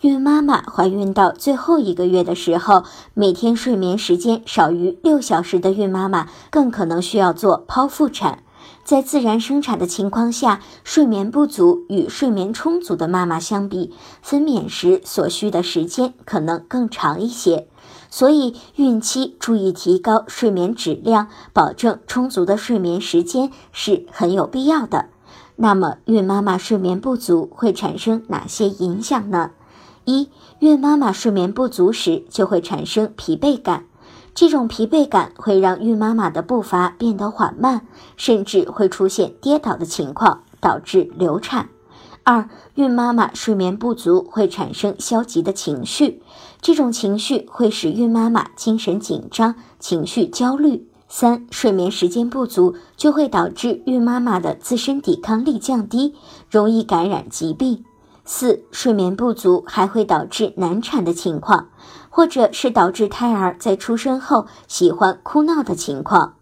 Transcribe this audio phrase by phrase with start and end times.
[0.00, 8.42] 孕妈妈怀孕到最后一个月的时候，每天睡眠时间少于六小时的孕妈妈，更可能需要做剖腹产。
[8.82, 13.92] 在自然生产的情况下，睡眠不足与睡眠充足的妈妈相比，
[14.22, 17.68] 分娩时所需的时间可能更长一些。
[18.08, 25.10] 所以，孕期注意提高睡眠质量，保证充足的睡眠时间是很有必要的。
[25.56, 29.50] 那么，孕妈妈睡眠不足会产生哪些影响呢？
[30.04, 30.28] 一、
[30.58, 33.84] 孕妈妈睡眠不足时就会产生疲惫感。
[34.34, 41.68] 这种疲惫感会让孕妈妈的步伐变得缓慢，甚至会出现跌倒的情况，导致流产。
[42.22, 46.22] 二、孕妈妈睡眠不足会产生消极的情绪，
[46.60, 50.86] 这种情绪会使孕妈妈精神紧张、情绪焦虑。
[51.08, 56.14] 三、睡眠时间不足就会导致孕妈妈的自身抵抗力降低，
[56.48, 57.84] 容易感染疾病。
[58.32, 61.70] 四、睡眠不足还会导致难产的情况。
[62.10, 66.39] 或者是导致胎儿在出生后喜欢哭闹的情况。